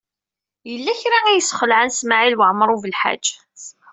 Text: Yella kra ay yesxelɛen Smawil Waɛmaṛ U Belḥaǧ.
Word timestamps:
Yella 0.69 0.93
kra 1.01 1.19
ay 1.27 1.35
yesxelɛen 1.37 1.89
Smawil 1.99 2.39
Waɛmaṛ 2.39 2.69
U 2.75 2.77
Belḥaǧ. 2.83 3.25